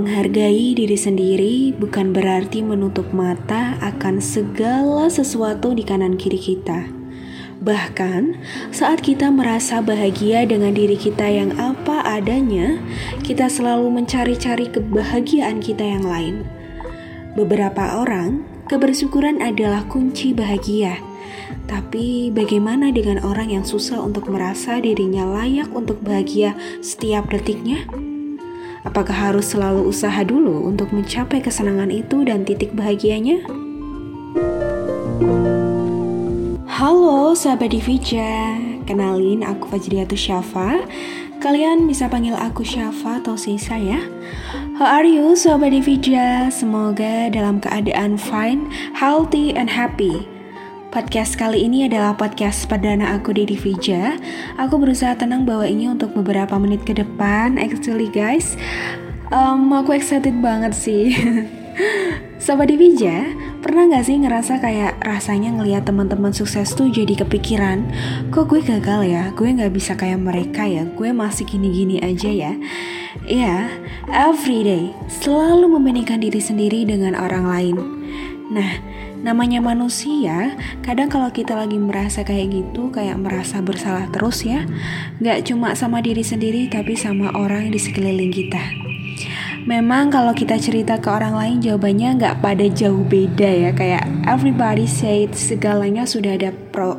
Menghargai 0.00 0.72
diri 0.72 0.96
sendiri 0.96 1.76
bukan 1.76 2.16
berarti 2.16 2.64
menutup 2.64 3.12
mata 3.12 3.76
akan 3.84 4.16
segala 4.16 5.12
sesuatu 5.12 5.76
di 5.76 5.84
kanan 5.84 6.16
kiri 6.16 6.40
kita. 6.40 6.88
Bahkan, 7.60 8.40
saat 8.72 9.04
kita 9.04 9.28
merasa 9.28 9.84
bahagia 9.84 10.48
dengan 10.48 10.72
diri 10.72 10.96
kita 10.96 11.28
yang 11.28 11.52
apa 11.60 12.00
adanya, 12.16 12.80
kita 13.20 13.52
selalu 13.52 14.00
mencari-cari 14.00 14.72
kebahagiaan 14.72 15.60
kita 15.60 15.84
yang 15.84 16.08
lain. 16.08 16.48
Beberapa 17.36 18.00
orang, 18.00 18.40
kebersyukuran 18.72 19.44
adalah 19.44 19.84
kunci 19.84 20.32
bahagia. 20.32 20.96
Tapi, 21.68 22.32
bagaimana 22.32 22.88
dengan 22.88 23.20
orang 23.20 23.52
yang 23.52 23.68
susah 23.68 24.00
untuk 24.00 24.32
merasa 24.32 24.80
dirinya 24.80 25.28
layak 25.28 25.68
untuk 25.76 26.00
bahagia 26.00 26.56
setiap 26.80 27.28
detiknya? 27.28 27.84
Apakah 28.80 29.12
harus 29.12 29.52
selalu 29.52 29.92
usaha 29.92 30.24
dulu 30.24 30.64
untuk 30.64 30.88
mencapai 30.96 31.44
kesenangan 31.44 31.92
itu 31.92 32.24
dan 32.24 32.48
titik 32.48 32.72
bahagianya? 32.72 33.44
Halo 36.64 37.36
sahabat 37.36 37.76
Divija, 37.76 38.56
kenalin 38.88 39.44
aku 39.44 39.68
Fajriatus 39.68 40.16
Syafa. 40.16 40.80
Kalian 41.44 41.84
bisa 41.84 42.08
panggil 42.08 42.32
aku 42.32 42.64
Syafa 42.64 43.20
atau 43.20 43.36
Sisa 43.36 43.76
ya. 43.76 44.00
How 44.80 45.04
are 45.04 45.04
you 45.04 45.36
sahabat 45.36 45.76
Divija? 45.76 46.48
Semoga 46.48 47.28
dalam 47.28 47.60
keadaan 47.60 48.16
fine, 48.16 48.72
healthy, 48.96 49.52
and 49.52 49.68
happy. 49.68 50.24
Podcast 50.90 51.38
kali 51.38 51.70
ini 51.70 51.86
adalah 51.86 52.18
podcast 52.18 52.66
perdana 52.66 53.14
aku 53.14 53.30
di 53.30 53.46
Divija. 53.46 54.18
Aku 54.58 54.74
berusaha 54.74 55.14
tenang 55.14 55.46
bawa 55.46 55.62
ini 55.62 55.86
untuk 55.86 56.10
beberapa 56.18 56.58
menit 56.58 56.82
ke 56.82 56.98
depan. 56.98 57.62
Actually 57.62 58.10
guys, 58.10 58.58
um, 59.30 59.70
aku 59.70 59.94
excited 59.94 60.42
banget 60.42 60.74
sih. 60.74 61.14
Sobat 62.42 62.74
Divija, 62.74 63.22
pernah 63.62 63.86
gak 63.86 64.10
sih 64.10 64.18
ngerasa 64.18 64.58
kayak 64.58 64.98
rasanya 65.06 65.54
ngeliat 65.54 65.86
teman-teman 65.86 66.34
sukses 66.34 66.74
tuh 66.74 66.90
jadi 66.90 67.22
kepikiran, 67.22 67.86
kok 68.34 68.50
gue 68.50 68.58
gagal 68.58 69.06
ya, 69.06 69.30
gue 69.38 69.46
gak 69.46 69.70
bisa 69.70 69.94
kayak 69.94 70.18
mereka 70.18 70.66
ya, 70.66 70.90
gue 70.90 71.14
masih 71.14 71.46
gini-gini 71.46 72.02
aja 72.02 72.34
ya. 72.34 72.52
Iya, 73.30 73.70
everyday 74.10 74.90
selalu 75.06 75.70
membandingkan 75.70 76.18
diri 76.18 76.42
sendiri 76.42 76.82
dengan 76.82 77.14
orang 77.14 77.46
lain. 77.46 77.76
Nah, 78.50 78.82
namanya 79.20 79.60
manusia, 79.60 80.56
kadang 80.80 81.12
kalau 81.12 81.28
kita 81.30 81.52
lagi 81.56 81.76
merasa 81.76 82.24
kayak 82.24 82.50
gitu, 82.52 82.88
kayak 82.92 83.20
merasa 83.20 83.60
bersalah 83.60 84.08
terus 84.08 84.42
ya. 84.42 84.64
Gak 85.20 85.48
cuma 85.48 85.76
sama 85.76 86.00
diri 86.00 86.24
sendiri, 86.24 86.66
tapi 86.72 86.96
sama 86.96 87.32
orang 87.36 87.68
di 87.72 87.78
sekeliling 87.78 88.32
kita. 88.32 88.89
Memang 89.70 90.10
kalau 90.10 90.34
kita 90.34 90.58
cerita 90.58 90.98
ke 90.98 91.06
orang 91.06 91.30
lain 91.38 91.62
jawabannya 91.62 92.18
nggak 92.18 92.42
pada 92.42 92.66
jauh 92.66 93.06
beda 93.06 93.46
ya. 93.46 93.70
Kayak 93.70 94.02
everybody 94.26 94.90
say 94.90 95.30
segalanya 95.30 96.10
sudah 96.10 96.34
ada 96.34 96.50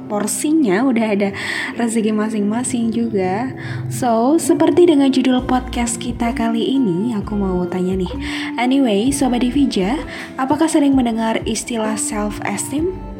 porsinya 0.07 0.87
Udah 0.87 1.11
ada 1.11 1.35
rezeki 1.75 2.15
masing-masing 2.15 2.95
juga. 2.95 3.51
So 3.91 4.39
seperti 4.39 4.87
dengan 4.87 5.11
judul 5.11 5.43
podcast 5.43 5.99
kita 5.99 6.31
kali 6.31 6.79
ini 6.79 7.11
Aku 7.19 7.35
mau 7.35 7.59
tanya 7.67 7.99
nih. 7.99 8.13
Anyway 8.55 9.11
Sobat 9.11 9.43
Divija 9.43 9.99
Apakah 10.39 10.71
sering 10.71 10.95
mendengar 10.95 11.43
istilah 11.43 11.99
self-esteem? 11.99 13.10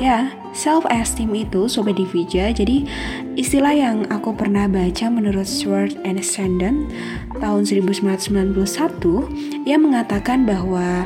Ya, 0.00 0.32
self-esteem 0.56 1.44
itu 1.44 1.68
Sobat 1.68 2.00
Divija 2.00 2.48
Jadi 2.56 2.88
istilah 3.36 3.76
yang 3.76 4.08
aku 4.08 4.32
pernah 4.32 4.64
baca 4.64 5.12
menurut 5.12 5.44
Sword 5.44 6.00
and 6.08 6.16
Sandon 6.24 6.88
tahun 7.36 7.68
1991 7.68 8.56
Ia 9.68 9.76
mengatakan 9.76 10.48
bahwa 10.48 11.04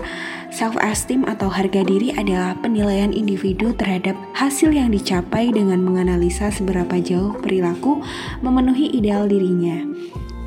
Self-esteem 0.55 1.27
atau 1.27 1.51
harga 1.51 1.83
diri 1.83 2.15
adalah 2.15 2.55
penilaian 2.63 3.11
individu 3.11 3.75
terhadap 3.75 4.15
hasil 4.39 4.71
yang 4.71 4.95
dicapai 4.95 5.51
dengan 5.51 5.83
menganalisa 5.83 6.47
seberapa 6.55 6.95
jauh 7.03 7.35
perilaku 7.43 7.99
memenuhi 8.39 8.95
ideal 8.95 9.27
dirinya. 9.27 9.83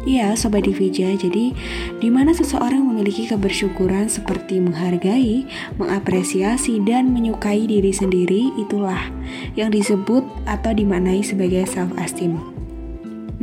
Iya, 0.07 0.39
Sobat 0.39 0.63
Divija, 0.63 1.11
jadi 1.19 1.51
di 1.99 2.07
mana 2.07 2.31
seseorang 2.31 2.79
memiliki 2.79 3.27
kebersyukuran 3.27 4.07
seperti 4.07 4.63
menghargai, 4.63 5.43
mengapresiasi, 5.75 6.79
dan 6.87 7.11
menyukai 7.11 7.67
diri 7.67 7.91
sendiri, 7.91 8.55
itulah 8.55 9.11
yang 9.59 9.67
disebut 9.67 10.23
atau 10.47 10.71
dimaknai 10.71 11.19
sebagai 11.19 11.67
self-esteem. 11.67 12.39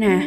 Nah, 0.01 0.25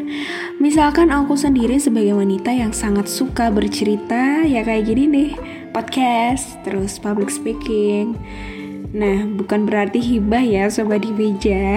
misalkan 0.62 1.10
aku 1.10 1.34
sendiri 1.34 1.82
sebagai 1.82 2.14
wanita 2.14 2.54
yang 2.54 2.70
sangat 2.70 3.10
suka 3.10 3.50
bercerita, 3.50 4.46
ya 4.46 4.62
kayak 4.62 4.94
gini 4.94 5.04
nih, 5.10 5.32
podcast, 5.74 6.54
terus 6.62 7.02
public 7.02 7.34
speaking. 7.34 8.14
Nah, 8.96 9.28
bukan 9.28 9.68
berarti 9.68 10.00
hibah 10.00 10.40
ya 10.40 10.72
Sobat 10.72 11.04
Divija. 11.04 11.76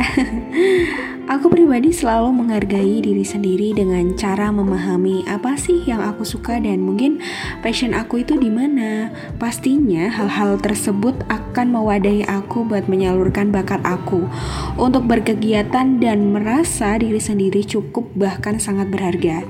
Aku 1.30 1.46
pribadi 1.46 1.94
selalu 1.94 2.42
menghargai 2.42 3.06
diri 3.06 3.22
sendiri 3.22 3.70
dengan 3.70 4.18
cara 4.18 4.50
memahami 4.50 5.22
apa 5.30 5.54
sih 5.54 5.78
yang 5.86 6.02
aku 6.02 6.26
suka 6.26 6.58
dan 6.58 6.82
mungkin 6.82 7.22
passion 7.62 7.94
aku 7.94 8.26
itu 8.26 8.34
di 8.34 8.50
mana. 8.50 9.14
Pastinya 9.38 10.10
hal-hal 10.10 10.58
tersebut 10.58 11.14
akan 11.30 11.70
mewadahi 11.70 12.26
aku 12.26 12.66
buat 12.66 12.90
menyalurkan 12.90 13.54
bakat 13.54 13.78
aku 13.86 14.26
untuk 14.74 15.06
berkegiatan 15.06 16.02
dan 16.02 16.34
merasa 16.34 16.98
diri 16.98 17.22
sendiri 17.22 17.62
cukup 17.62 18.10
bahkan 18.18 18.58
sangat 18.58 18.90
berharga. 18.90 19.46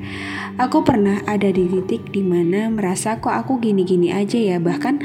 Aku 0.60 0.84
pernah 0.84 1.24
ada 1.24 1.48
di 1.48 1.64
titik 1.64 2.12
di 2.12 2.20
mana 2.20 2.68
merasa 2.68 3.16
kok 3.24 3.32
aku 3.32 3.56
gini-gini 3.56 4.12
aja 4.12 4.36
ya 4.36 4.60
bahkan 4.60 5.00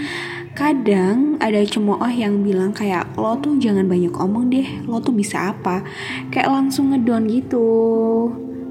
kadang 0.55 1.35
ada 1.43 1.59
cemooh 1.67 2.07
yang 2.07 2.39
bilang 2.39 2.71
kayak 2.71 3.11
lo 3.19 3.35
tuh 3.43 3.59
jangan 3.59 3.91
banyak 3.91 4.15
omong 4.15 4.47
deh 4.47 4.87
lo 4.87 5.03
tuh 5.03 5.11
bisa 5.11 5.51
apa? 5.51 5.83
Kayak 6.31 6.47
langsung 6.47 6.95
ngedon 6.95 7.27
gitu. 7.27 7.67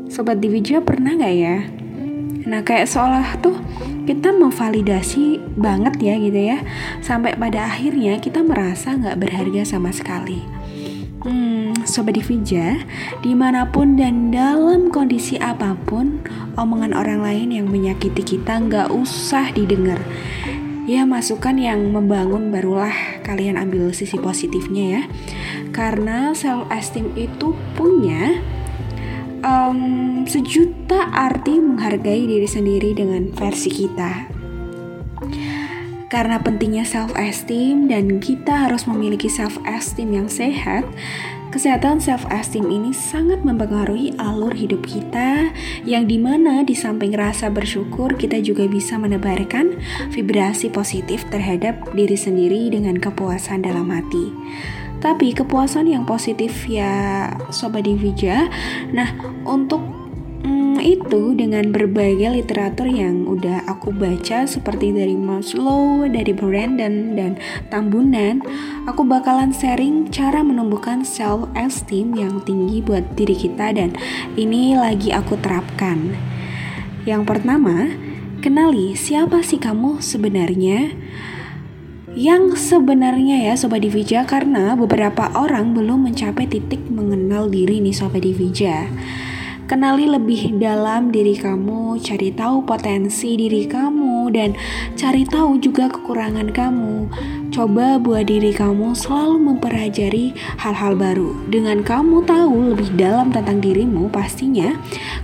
Sobat 0.09 0.41
Divija 0.41 0.81
pernah 0.81 1.13
gak 1.13 1.37
ya? 1.37 1.57
Nah 2.49 2.65
kayak 2.65 2.89
seolah 2.89 3.37
tuh 3.45 3.61
kita 4.09 4.33
memvalidasi 4.33 5.45
banget 5.61 6.01
ya 6.01 6.15
gitu 6.17 6.41
ya. 6.57 6.59
Sampai 7.05 7.37
pada 7.37 7.69
akhirnya 7.69 8.17
kita 8.17 8.41
merasa 8.41 8.97
nggak 8.97 9.21
berharga 9.21 9.63
sama 9.69 9.93
sekali. 9.93 10.41
Hmm, 11.25 11.73
Sobat 11.89 12.21
Divija, 12.21 12.85
di 13.25 13.33
mana 13.33 13.65
pun 13.65 13.97
dan 13.97 14.29
dalam 14.29 14.93
kondisi 14.93 15.41
apa 15.41 15.73
pun, 15.89 16.21
omongan 16.61 16.93
orang 16.93 17.25
lain 17.25 17.49
yang 17.49 17.67
menyakiti 17.73 18.37
kita 18.37 18.61
nggak 18.61 18.93
usah 18.93 19.49
didengar 19.57 19.97
ya 20.85 21.09
masukan 21.09 21.57
yang 21.57 21.81
membangun 21.93 22.53
barulah 22.53 22.93
kalian 23.25 23.57
ambil 23.57 23.93
sisi 23.97 24.21
positifnya 24.21 24.85
ya. 24.85 25.03
Karena 25.73 26.37
self 26.37 26.69
esteem 26.71 27.11
itu 27.17 27.57
punya 27.75 28.39
um, 29.45 30.25
sejuta 30.25 31.09
arti 31.13 31.61
menghargai 31.61 32.25
diri 32.25 32.49
sendiri 32.49 32.97
dengan 32.97 33.33
versi 33.33 33.71
kita. 33.73 34.33
Karena 36.13 36.39
pentingnya 36.39 36.87
self 36.87 37.11
esteem 37.19 37.91
dan 37.91 38.23
kita 38.23 38.69
harus 38.69 38.87
memiliki 38.87 39.27
self 39.27 39.59
esteem 39.67 40.15
yang 40.15 40.29
sehat 40.31 40.87
Kesehatan 41.55 42.03
self-esteem 42.03 42.67
ini 42.67 42.91
sangat 42.91 43.47
mempengaruhi 43.47 44.19
alur 44.19 44.51
hidup 44.51 44.83
kita, 44.83 45.55
yang 45.87 46.11
di 46.11 46.19
mana 46.19 46.67
di 46.67 46.75
samping 46.75 47.15
rasa 47.15 47.47
bersyukur, 47.47 48.19
kita 48.19 48.43
juga 48.43 48.67
bisa 48.67 48.99
menebarkan 48.99 49.79
vibrasi 50.11 50.67
positif 50.67 51.23
terhadap 51.31 51.79
diri 51.95 52.19
sendiri 52.19 52.75
dengan 52.75 52.99
kepuasan 52.99 53.63
dalam 53.63 53.87
hati. 53.87 54.35
Tapi 54.99 55.31
kepuasan 55.31 55.87
yang 55.87 56.03
positif 56.03 56.67
ya 56.67 57.31
Sobat 57.55 57.87
Divija, 57.87 58.51
nah 58.91 59.15
untuk 59.47 60.04
itu 60.81 61.37
dengan 61.37 61.71
berbagai 61.71 62.41
literatur 62.41 62.89
yang 62.89 63.29
udah 63.29 63.67
aku 63.69 63.93
baca 63.93 64.49
seperti 64.49 64.91
dari 64.91 65.15
Maslow, 65.15 66.09
dari 66.09 66.33
Brandon 66.33 67.13
dan 67.15 67.37
Tambunan, 67.69 68.41
aku 68.89 69.05
bakalan 69.07 69.53
sharing 69.53 70.09
cara 70.09 70.41
menumbuhkan 70.41 71.05
self 71.05 71.47
esteem 71.55 72.17
yang 72.17 72.41
tinggi 72.43 72.81
buat 72.81 73.05
diri 73.15 73.37
kita 73.37 73.77
dan 73.77 73.95
ini 74.35 74.75
lagi 74.75 75.15
aku 75.15 75.39
terapkan. 75.39 76.17
Yang 77.05 77.23
pertama, 77.29 77.93
kenali 78.41 78.97
siapa 78.97 79.45
sih 79.45 79.61
kamu 79.61 80.01
sebenarnya? 80.01 80.97
Yang 82.15 82.71
sebenarnya 82.71 83.43
ya 83.43 83.59
Sobat 83.59 83.83
Divija 83.83 84.23
karena 84.23 84.79
beberapa 84.79 85.35
orang 85.35 85.75
belum 85.75 86.07
mencapai 86.07 86.47
titik 86.47 86.87
mengenal 86.87 87.51
diri 87.51 87.83
nih 87.83 87.91
Sobat 87.91 88.23
Divija. 88.23 88.87
Kenali 89.65 90.05
lebih 90.05 90.61
dalam 90.61 91.09
diri 91.09 91.41
kamu, 91.41 91.97
cari 92.05 92.29
tahu 92.37 92.69
potensi 92.69 93.33
diri 93.33 93.65
kamu, 93.65 94.29
dan 94.29 94.53
cari 94.93 95.25
tahu 95.25 95.57
juga 95.57 95.89
kekurangan 95.89 96.53
kamu. 96.53 97.09
Coba 97.49 97.97
buat 97.97 98.29
diri 98.29 98.53
kamu 98.53 98.93
selalu 98.93 99.41
mempelajari 99.41 100.37
hal-hal 100.61 101.01
baru. 101.01 101.33
Dengan 101.49 101.81
kamu 101.81 102.29
tahu 102.29 102.77
lebih 102.77 102.93
dalam 102.93 103.33
tentang 103.33 103.65
dirimu, 103.65 104.13
pastinya 104.13 104.77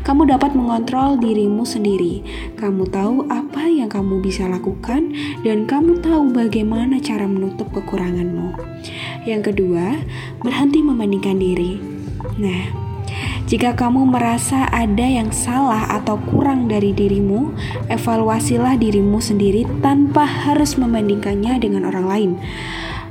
kamu 0.08 0.32
dapat 0.32 0.56
mengontrol 0.56 1.20
dirimu 1.20 1.68
sendiri. 1.68 2.24
Kamu 2.56 2.88
tahu 2.88 3.28
apa 3.28 3.68
yang 3.68 3.92
kamu 3.92 4.24
bisa 4.24 4.48
lakukan 4.48 5.12
dan 5.44 5.68
kamu 5.68 6.00
tahu 6.00 6.32
bagaimana 6.32 6.96
cara 6.96 7.28
menutup 7.28 7.68
kekuranganmu. 7.76 8.56
Yang 9.28 9.52
kedua, 9.52 10.00
berhenti 10.40 10.80
membandingkan 10.80 11.36
diri. 11.36 11.76
Nah, 12.40 12.79
jika 13.50 13.74
kamu 13.74 14.06
merasa 14.06 14.70
ada 14.70 15.02
yang 15.02 15.34
salah 15.34 15.90
atau 15.98 16.14
kurang 16.22 16.70
dari 16.70 16.94
dirimu, 16.94 17.50
evaluasilah 17.90 18.78
dirimu 18.78 19.18
sendiri 19.18 19.66
tanpa 19.82 20.22
harus 20.22 20.78
membandingkannya 20.78 21.58
dengan 21.58 21.82
orang 21.82 22.06
lain. 22.06 22.30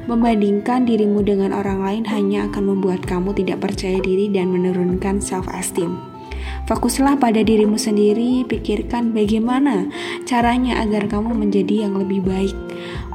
Membandingkan 0.07 0.87
dirimu 0.87 1.27
dengan 1.27 1.51
orang 1.51 1.83
lain 1.83 2.03
hanya 2.07 2.47
akan 2.47 2.71
membuat 2.71 3.03
kamu 3.03 3.35
tidak 3.35 3.67
percaya 3.67 3.99
diri 3.99 4.31
dan 4.31 4.55
menurunkan 4.55 5.19
self-esteem. 5.19 5.99
Fokuslah 6.71 7.19
pada 7.19 7.43
dirimu 7.43 7.75
sendiri, 7.75 8.47
pikirkan 8.47 9.11
bagaimana 9.11 9.91
caranya 10.23 10.79
agar 10.79 11.11
kamu 11.11 11.35
menjadi 11.35 11.83
yang 11.83 11.99
lebih 11.99 12.23
baik. 12.23 12.55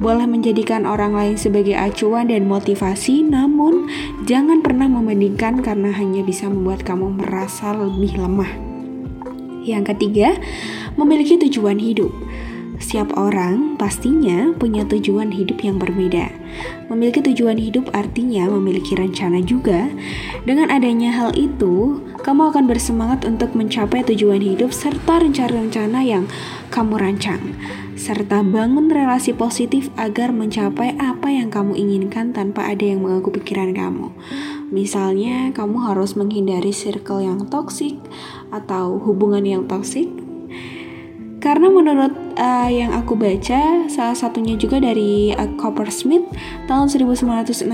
Boleh 0.02 0.26
menjadikan 0.26 0.91
orang 0.91 1.14
lain 1.14 1.37
sebagai 1.38 1.79
acuan 1.79 2.26
dan 2.26 2.50
motivasi, 2.50 3.23
namun 3.23 3.87
jangan 4.26 4.58
pernah 4.58 4.91
membandingkan 4.91 5.62
karena 5.62 5.94
hanya 5.94 6.26
bisa 6.26 6.50
membuat 6.50 6.82
kamu 6.82 7.14
merasa 7.14 7.70
lebih 7.70 8.19
lemah. 8.19 8.50
Yang 9.62 9.94
ketiga, 9.94 10.35
memiliki 10.99 11.38
tujuan 11.46 11.79
hidup. 11.79 12.11
Setiap 12.82 13.14
orang 13.14 13.79
pastinya 13.79 14.50
punya 14.58 14.82
tujuan 14.82 15.31
hidup 15.31 15.62
yang 15.62 15.79
berbeda. 15.79 16.26
Memiliki 16.91 17.23
tujuan 17.23 17.56
hidup 17.56 17.94
artinya 17.94 18.50
memiliki 18.50 18.99
rencana 18.99 19.41
juga. 19.46 19.88
Dengan 20.43 20.75
adanya 20.75 21.14
hal 21.14 21.38
itu, 21.38 22.02
kamu 22.25 22.56
akan 22.56 22.65
bersemangat 22.65 23.29
untuk 23.29 23.53
mencapai 23.53 24.00
tujuan 24.09 24.41
hidup 24.41 24.73
serta 24.73 25.21
rencana-rencana 25.21 26.00
yang 26.00 26.25
kamu 26.73 26.97
rancang, 26.97 27.53
serta 28.00 28.41
bangun 28.41 28.88
relasi 28.88 29.37
positif 29.37 29.93
agar 30.00 30.32
mencapai 30.32 30.97
apa 30.97 31.29
yang 31.29 31.53
kamu 31.53 31.76
inginkan 31.76 32.32
tanpa 32.32 32.65
ada 32.65 32.81
yang 32.81 33.05
mengganggu 33.05 33.29
pikiran 33.29 33.76
kamu. 33.76 34.09
Misalnya, 34.73 35.53
kamu 35.53 35.85
harus 35.85 36.17
menghindari 36.17 36.73
circle 36.73 37.21
yang 37.21 37.44
toksik 37.44 38.00
atau 38.49 38.97
hubungan 39.05 39.44
yang 39.44 39.69
toksik 39.69 40.24
karena 41.55 41.71
menurut 41.71 42.11
uh, 42.35 42.67
yang 42.67 42.91
aku 42.91 43.15
baca, 43.15 43.87
salah 43.87 44.19
satunya 44.19 44.59
juga 44.59 44.83
dari 44.83 45.31
uh, 45.39 45.55
Coppersmith 45.55 46.27
tahun 46.67 46.91
1967, 46.91 47.71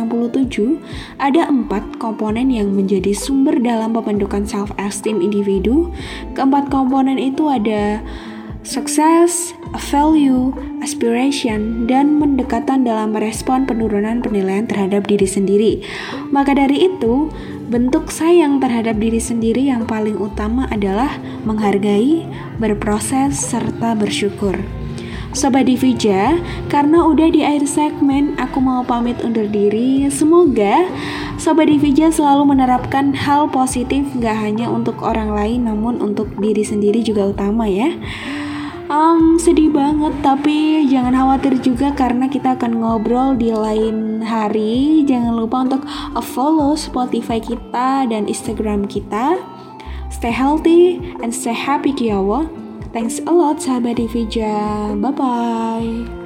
ada 1.17 1.49
empat 1.49 1.97
komponen 1.97 2.53
yang 2.53 2.77
menjadi 2.77 3.17
sumber 3.17 3.56
dalam 3.56 3.97
pembentukan 3.97 4.44
self-esteem 4.44 5.25
individu. 5.25 5.88
Keempat 6.37 6.69
komponen 6.69 7.17
itu 7.17 7.49
ada 7.49 8.05
sukses, 8.69 9.56
value, 9.88 10.53
aspiration, 10.85 11.88
dan 11.88 12.21
mendekatan 12.21 12.85
dalam 12.85 13.17
merespon 13.17 13.65
penurunan 13.65 14.21
penilaian 14.21 14.69
terhadap 14.69 15.09
diri 15.09 15.25
sendiri. 15.25 15.73
Maka 16.29 16.53
dari 16.53 16.85
itu, 16.85 17.32
Bentuk 17.70 18.11
sayang 18.11 18.58
terhadap 18.58 18.99
diri 18.99 19.22
sendiri 19.22 19.70
yang 19.70 19.87
paling 19.87 20.19
utama 20.19 20.67
adalah 20.75 21.22
menghargai, 21.46 22.26
berproses, 22.58 23.38
serta 23.38 23.94
bersyukur. 23.94 24.58
Sobat 25.31 25.70
Divija, 25.70 26.34
karena 26.67 27.06
udah 27.06 27.31
di 27.31 27.46
akhir 27.46 27.70
segmen, 27.70 28.34
aku 28.43 28.58
mau 28.58 28.82
pamit 28.82 29.22
undur 29.22 29.46
diri. 29.46 30.11
Semoga 30.11 30.82
Sobat 31.38 31.70
Divija 31.70 32.11
selalu 32.11 32.58
menerapkan 32.58 33.14
hal 33.14 33.46
positif 33.46 34.02
gak 34.19 34.34
hanya 34.43 34.67
untuk 34.67 34.99
orang 35.06 35.31
lain, 35.31 35.70
namun 35.70 36.02
untuk 36.02 36.26
diri 36.43 36.67
sendiri 36.67 37.06
juga 37.06 37.31
utama 37.31 37.70
ya. 37.70 37.94
Um, 38.91 39.39
sedih 39.39 39.71
banget, 39.71 40.19
tapi 40.19 40.83
jangan 40.91 41.15
khawatir 41.15 41.63
juga 41.63 41.95
karena 41.95 42.27
kita 42.27 42.59
akan 42.59 42.83
ngobrol 42.83 43.39
di 43.39 43.55
lain 43.55 44.19
hari. 44.19 45.07
Jangan 45.07 45.39
lupa 45.39 45.63
untuk 45.63 45.87
follow 46.27 46.75
Spotify 46.75 47.39
kita 47.39 48.11
dan 48.11 48.27
Instagram 48.27 48.91
kita. 48.91 49.39
Stay 50.11 50.35
healthy 50.35 50.99
and 51.23 51.31
stay 51.31 51.55
happy, 51.55 51.95
Kiawa. 51.95 52.51
Thanks 52.91 53.23
a 53.23 53.31
lot, 53.31 53.63
sahabat 53.63 54.03
Divija. 54.03 54.91
Bye-bye. 54.99 56.19